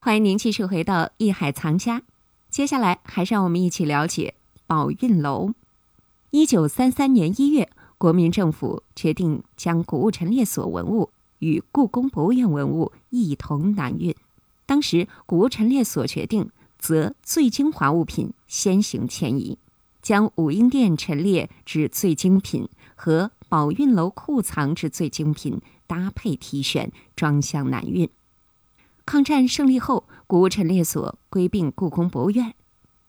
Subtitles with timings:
[0.00, 1.98] 欢迎您继续回到《艺海藏家》，
[2.48, 5.52] 接下来还是让我们一起了解宝运楼。
[6.30, 14.14] 一九三三年一月，国民政府决定将古物陈列所文物与故宫博物院文物一同南运。
[14.66, 19.58] 当时，古物陈列所决定择最精华物品先行迁移，
[20.00, 28.08] 将武英殿陈列之最精品和宝运楼库藏之最精品搭配提选，装箱南运。
[29.08, 32.54] 抗战胜利后，古物陈列所归并故宫博物院。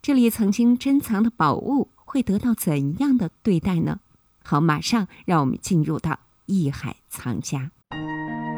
[0.01, 3.99] 这里曾经珍藏的宝物会得到怎样的对待呢？
[4.41, 7.71] 好，马上让我们进入到艺海藏家。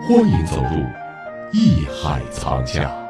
[0.03, 0.85] 欢迎走入
[1.51, 3.00] 艺海藏家。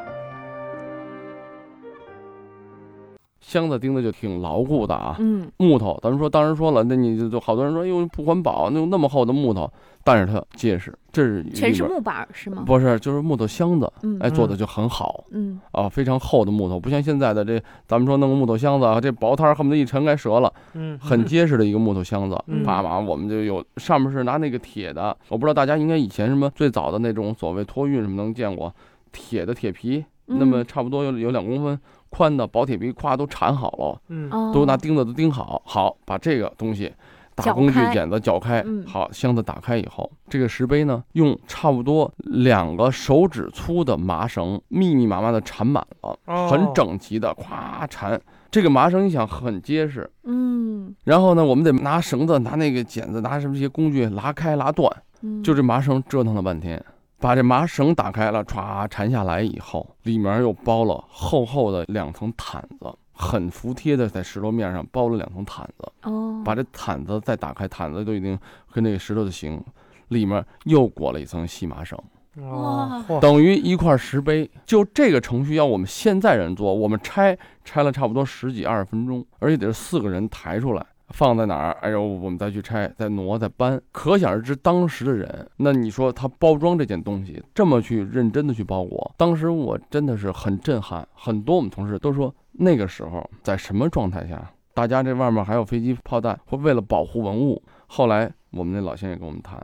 [3.52, 9.70] 箱子钉的就挺牢固的啊，嗯，木头，咱们说当时说了，那你就就好多人说，哟不环保，那用那么厚的木头，
[10.06, 12.64] 但是它结实，这是全是木板是吗？
[12.66, 15.60] 不是，就是木头箱子，嗯哎，做的就很好嗯。
[15.74, 22.64] 啊，非常厚的木头，不像现在的这，咱们说弄个木头箱子啊，这薄摊儿恨不得一沉该折了，嗯，很结实的一个木头箱子，嗯。
[22.64, 28.74] 叭叭，我们就有上面是拿那个铁的，我不知道大家应该以前什么最早的那种所谓托运什么能见过，
[29.12, 30.66] 铁的铁皮，那么嗯。
[30.66, 31.78] 差不多有有两公分
[32.12, 34.02] 宽的薄铁皮，咵都缠好了。
[34.10, 36.94] 嗯哦，都拿钉子都钉好，好把这个东西
[37.34, 48.22] 打工具剪子绞开，嗯好箱子打开以后，这个石碑呢，用差不多两个手指粗的麻绳密密麻麻的缠满了，哦很整齐的，咵缠。
[48.52, 56.84] 这个麻绳你想很结实，嗯然后呢，我们得拿绳子、拿那个剪子、拿什么这些工具拉开拉断，嗯，就这麻绳折腾了半天。
[57.22, 65.92] 把这麻绳打开了，歘缠下来以后，里面又包了厚厚的两层毯子，很服帖的在石头面上包了两层毯子。
[66.02, 68.38] 哦，把这毯子再打开，毯子都已经
[68.74, 69.64] 跟那个石头的形，
[70.08, 71.96] 里面又裹了一层细麻绳，
[72.38, 74.50] 哦，等于一块石碑。
[74.66, 80.84] 就这个程序要我们现在人做，我们拆拆了差不多十几二十分钟，而且得是四个人抬出来。
[81.12, 81.72] 放在哪儿？
[81.82, 85.48] 哎呦，我们再去拆，再挪，再搬，可想而知当时的人。
[85.58, 91.08] 那你说他包装这件东西，这么去认真的去包裹，当时我真的是很震撼。
[91.14, 97.62] 很多我们同事都说，那个时候在什么状态下，大家这外面还有飞机炮弹，会为了保护文物。
[97.88, 99.62] 后来我们那老先生也跟我们谈，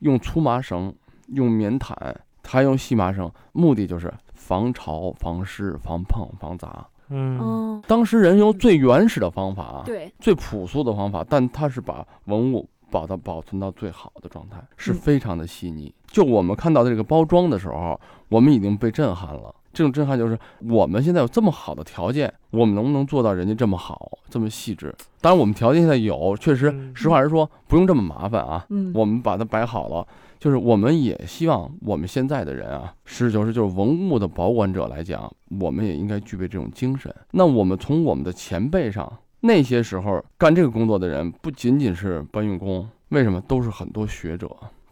[0.00, 0.94] 用粗麻绳，
[1.28, 1.96] 用棉毯，
[2.44, 6.86] 还用细麻绳，目的就是防潮、防湿、防碰、防砸。
[7.10, 15.94] 嗯哦，当时人用最原始的方法啊，对，最朴素的方法，但它是把文物把它保存到最好的状态，是嗯非常的细腻。
[16.06, 19.54] 就我们看到的这个包装的时候，我们已经被震撼了。
[19.70, 20.36] 这种震撼就是
[20.68, 24.92] 我们现在有这么好的条件，我们能不能做到人家这么好、这么细致？
[25.20, 28.64] 当然，我们条件现在有，确实，嗯实话实说，不用这么麻烦啊。
[28.70, 30.06] 嗯，我们把它摆好了，
[30.38, 37.14] 就是我们也希望我们现在的人啊，实事求是，就是文物的保管者来讲，我们也应该具备这种精神。
[37.32, 44.50] 那我们从我们的前辈上，那些时候干这个工作的人，不仅仅是搬运工，为什么都是很多学者。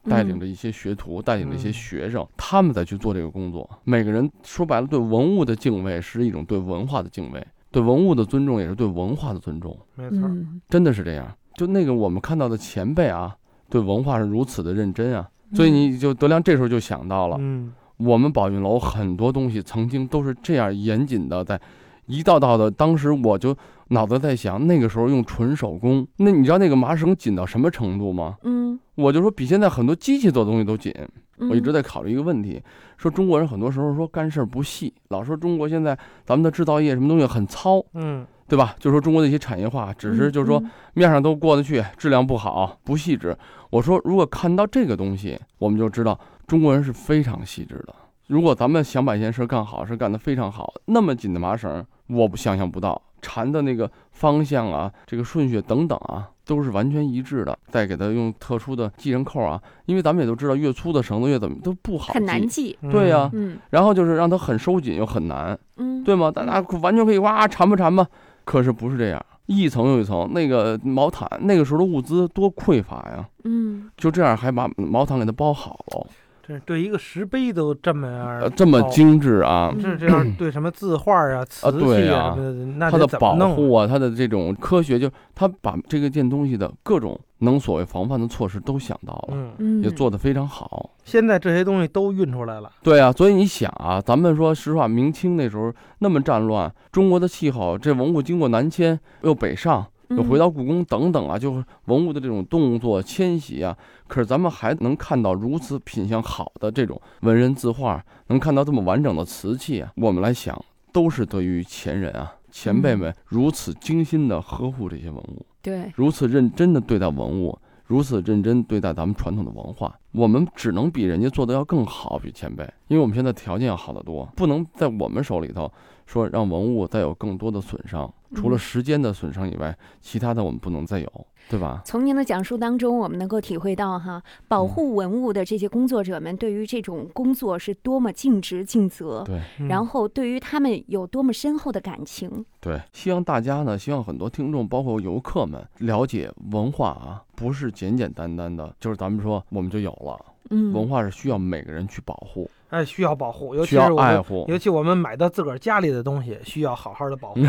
[0.09, 3.69] 带领着一些学徒，带领着一些嗯学生，他们在去做这个工作。
[3.83, 9.77] 每个人说白了，对文物的敬畏是一种对文化的敬畏，对文物的尊重也是对文化的尊重。
[9.97, 11.27] 没错，嗯，真的是这样。
[11.57, 13.37] 就那个我们看到的前辈啊，
[13.69, 21.61] 对文化是如此的认真啊，所以你就德良这时候就想到了，嗯我们宝运楼很多东西曾经都是这样严谨的，在
[22.07, 22.71] 一道道的。
[22.71, 23.57] 当时我就
[23.89, 28.37] 脑子在想，那个时候用纯手工，那你知道那个麻绳紧到什么程度吗？
[28.43, 30.93] 嗯，我就说比现在很多机器做的东西都紧。
[31.39, 32.63] 嗯我一直在考虑一个问题，
[32.97, 38.75] 说中国人很多时候说干事儿不细，老说中国现在咱们的制造业什么东西很糙，嗯对吧？
[38.79, 40.59] 就说中国的一些产业化，只是就是说。
[40.61, 43.37] 嗯面上都过得去，质量不好，不细致。
[43.69, 47.95] 我说，如果看到这个东西，我们就知道中国人是非常细致的。
[48.29, 57.59] 如果咱们想把一件事干好，是干得非常好，那么紧的麻绳，我不想象不到缠的那个方向啊，这个顺序等等啊，都是完全一致的。
[57.69, 62.79] 再给它用特殊的系绳扣啊，因为咱们也都知道，越粗的绳子越怎么都不好很难系。
[62.91, 66.31] 对呀、嗯然后就是让它很收紧又很难，嗯，对吗？
[66.31, 68.07] 大家完全可以哇缠吧缠吧，
[68.47, 70.33] 可是不是这样，一层又一层。
[70.33, 76.07] 那个毛毯，那个时候的物资多匮乏呀，嗯，就这样还把毛毯给它包好了，
[76.47, 79.83] 这对一个石碑都这么样呃，这么精致啊，嗯。
[79.83, 90.91] 这这样对什么字画啊、瓷器对呀什么的，那它的保护啊，它的这种科学，就它把这个件东西的各种能所谓防范的措施都想到了，嗯，嗯，也做得非常好。
[91.05, 103.77] 现在这些东西都运出来了，对啊，所以你想啊，咱们说实话，明清那时候那么战乱，中国的气候，这文物经过南迁又北上，又回到故宫等等啊，就是文物的这种动作迁徙啊。
[104.07, 110.61] 可是咱们还能看到如此品相好的这种文人字画，能看到这么完整的瓷器啊，我们来想，
[110.93, 117.59] 都是得益于前人啊，前辈们如此精心的呵护这些文物，对，如此认真的对待文物。
[117.89, 125.73] 如此认真对待咱们传统的文化，我们只能比人家做的要更好，比前辈，因为我们现在条件要好得多，不能在我们手里头
[126.05, 131.27] 说让文物再有更多的损伤，除了时间的损伤以外，其他的我们不能再有。
[131.49, 131.81] 对吧？
[131.85, 142.45] 从您的讲述当中，我们能够体会到哈，保护文物的这些工作者们对于这种工作是多么尽职尽责，对，然后对于他们有多么深厚的感情。
[142.59, 150.19] 对，希望大家呢，希望很多听众，包括游客们，了解文化啊，不是简简单单的，就是咱们说我们就有了。
[150.51, 157.41] 嗯，文化是需要每个人去保护，哎，需要保护，尤其是爱护，尤其我们买到自个儿家里的东西，需要好好的保护。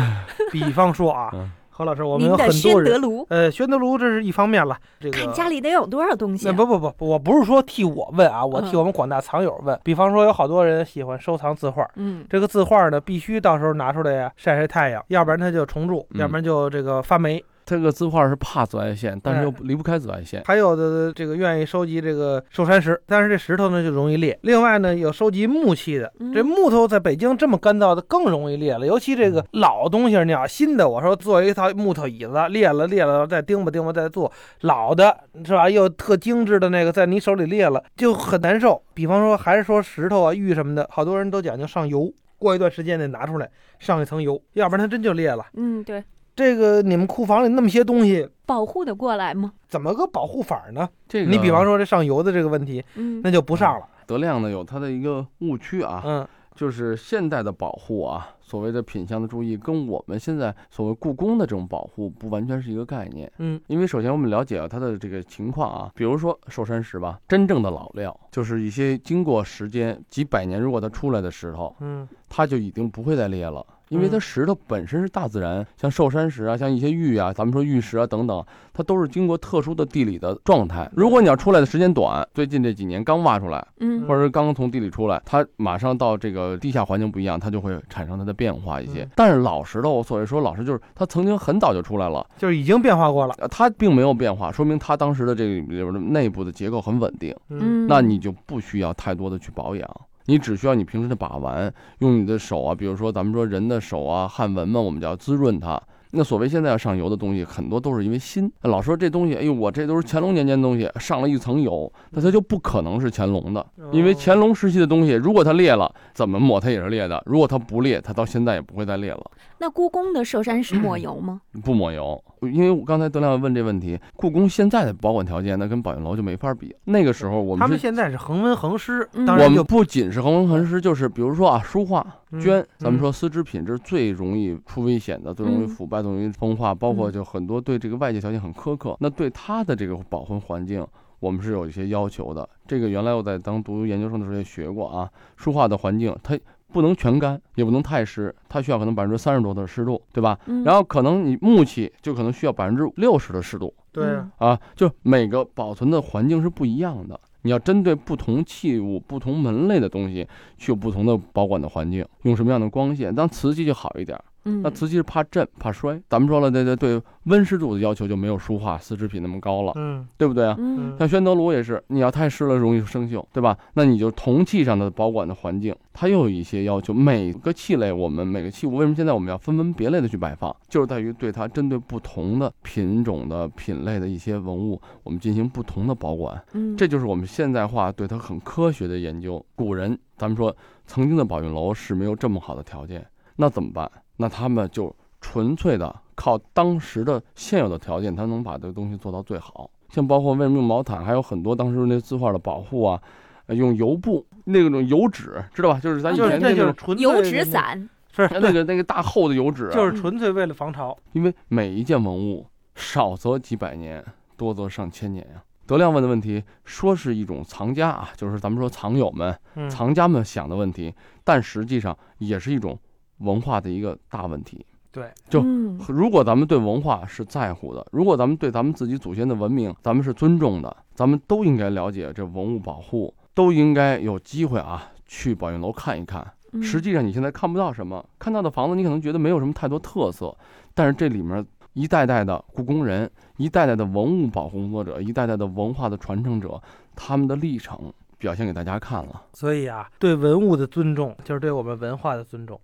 [0.50, 1.30] 比方说啊。
[1.70, 4.76] 何老师，我们有很多人，呃，宣德炉这是一方面了。
[4.98, 6.50] 这个看家里得有多少东西？
[6.50, 9.78] 不不不，我不是说替我问啊，我替我们广大藏友问。
[9.84, 17.40] 比方说，有好多人喜欢收藏字画，嗯，这个字画呢，必须到时候拿出来呀，晒晒太阳，要不然它就虫蛀，要不然就这个发霉。
[17.68, 20.42] 这个字画是怕紫外线，但是又离不开紫外线。
[20.46, 24.38] 还有的这个愿意收集这个寿山石，但是这石头呢就容易裂。
[24.40, 28.86] 另外呢，有收集木器的，这木头在北京这么干燥的更容易裂了。
[28.86, 34.32] 尤其这个老东西，你要新的，我说做一套木头椅子，裂了裂了再钉吧钉吧再做。
[34.62, 35.68] 老的是吧？
[35.68, 38.82] 又特精致的那个，在你手里裂了就很难受。
[38.94, 45.44] 比方说还是说石头啊玉什么的，好多人都讲究上油，过一段时间得拿出来上一层油，要不然它真就裂了。
[45.52, 46.02] 嗯，对。
[46.38, 49.52] 这个你们库房里那么些东西，保护得过来吗？
[49.66, 50.88] 怎么个保护法呢？
[51.08, 53.88] 这个你比方说这上油的这个问题，嗯，那就不上了。
[54.06, 73.66] 德亮呢有他的一个误区啊，嗯，就是现代的保护啊，所谓的品相的注意，跟我们现在所谓故宫的这种保护不完全是一个概念，嗯，因为首先我们了解了它的这个情况啊，比如说寿山石吧，真正的老料就是一些经过时间几百年，如果它出来的石头，嗯，它就已经不会再裂了。
[73.88, 80.90] 因为它石头本身是大自然，像寿山石啊，像一些玉啊，咱们说玉石啊等等，它都是经过特殊的地理的状态。
[80.94, 89.08] 如果你要出来的时间短，最近这几年刚挖出来，嗯，或者是刚刚从地里出来，它马上到这个地下环境不一样，它就会产生它的变化一些。
[89.14, 99.88] 但是老石头，我所谓说老石，就是它曾经很早就出来了，就是已经变化过了，它并没有变化，说明它当时的这个里边的内部的结构很稳定，嗯，那你就不需要太多的去保养。
[100.28, 105.80] 你只需要你平时的把玩，用你的手啊，比如说咱们说人的手啊，汗纹嘛，我们就要滋润它。
[106.10, 108.50] 那所谓现在要上油的东西，很多都是因为新。
[108.62, 119.30] 老说这东西，哎呦，我这都是乾隆年间的东西，上了一层油，那它就不可能是乾隆的，因为乾隆时期的东西，如果它裂了，怎么抹它也是裂的；如果它不裂，它到现在也不会再裂了。
[119.58, 121.40] 那故宫的寿山石抹油吗？
[121.62, 126.74] 不抹油，因为我刚才德亮问这问题，故宫现在的保管条件，那跟宝应楼就没法比。
[126.84, 132.06] 那个时候我们他们现在是恒温恒湿，我们不仅是恒温恒湿，就是比如说啊，书画。
[132.32, 138.94] 绢，咱们说丝织品，这是最容易出危险的，最容易腐败，最容易风化，包括就很多对这个外界条件很苛刻。
[139.00, 140.86] 那对它的这个保温环境，
[141.20, 142.46] 我们是有一些要求的。
[142.66, 145.08] 这个原来我在当读研究生的时候也学过啊。
[145.36, 146.38] 书画的环境，它
[146.72, 150.38] 不能全干，也不能太湿，它需要可能百分之三十多的湿度，对吧？
[150.64, 153.72] 然后可能你木器就可能需要百分之六十的湿度。
[153.90, 154.06] 对
[154.36, 157.18] 啊，就每个保存的环境是不一样的。
[157.42, 160.26] 你要针对不同器物、不同门类的东西，
[160.56, 163.14] 去有不同的保管的环境，用什么样的光线？
[163.14, 164.18] 当瓷器就好一点。
[164.44, 170.56] 那瓷器是怕震怕摔，咱们说了，对对对，温湿度的要求就没有书画丝织品那么高了，嗯，对不对啊？
[170.58, 173.58] 嗯，像宣德炉也是，你要太湿了容易生锈，对吧？
[173.74, 176.94] 那你就铜器上的保管的环境，它又有一些要求。
[176.94, 180.54] 每个器类，我们每个器物，为什么现在我们要分门别类的去摆放？
[180.68, 186.42] 就是在于对它针对不同的品种的品类的一些文物，我们进行不同的保管。
[186.54, 189.44] 嗯，这就是我们现代化对它很科学的研究。
[189.54, 193.90] 古人，咱们说曾经的宝运楼是没有这么好的条件，那怎么办？
[194.18, 199.70] 那他们就纯粹的靠当时的现有的条件，他能把这个东西做到最好。
[199.88, 203.00] 像包括为什么用毛毯，还有很多当时那字画的保护啊，
[203.46, 205.80] 用油布那种油纸，知道吧？
[205.80, 210.94] 就是咱以前那种纯油纸伞，是 那个那个大厚的油纸，就是纯粹为了防潮。
[211.12, 214.04] 因为每一件文物少则几百年，
[214.36, 215.42] 多则上千年呀。
[215.66, 219.38] 德亮问的问题，说是一种藏家啊，就是咱们说藏友们、
[219.70, 220.94] 藏家们想的问题，
[221.24, 222.78] 但实际上也是一种。
[223.18, 225.44] 文化的一个大问题，对，就
[225.88, 236.26] 如果咱们对文化是在乎的，如果咱们对咱们自己祖先的文明，咱们是尊重的，咱们都应该了解这文物保护，都应该有机会啊去宝应楼看一看。
[236.62, 240.34] 实际上你现在看不到什么，看到的房子你可能觉得没有什么太多特色，
[240.74, 241.44] 但是这里面
[241.74, 246.60] 一代代的故宫人，一代代的文物保护工作者，一代代的文化的传承者，
[246.96, 249.24] 他们的历程表现给大家看了。
[249.34, 252.58] 所以啊，对文物的尊重，就是对我们文化的尊重。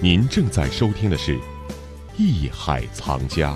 [0.00, 1.36] 您正在收听的是
[2.16, 3.52] 《艺海藏家》。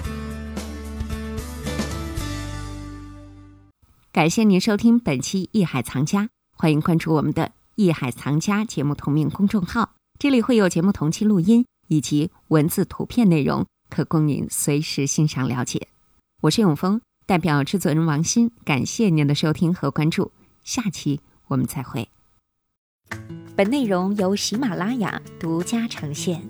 [4.10, 6.24] 感谢您收听本期《艺海藏家》，
[6.56, 7.44] 欢迎关注我们的
[7.76, 15.86] 《艺海藏家》节目同名公众号，这里会有节目同期录音以及文字、图片内容，可供您随时欣赏了解。
[16.40, 20.32] 我是永峰，代表制作人王鑫，感谢您的收听和关注，
[20.64, 22.08] 下期我们再会。
[23.54, 26.40] 本内容由喜马拉雅独家呈现。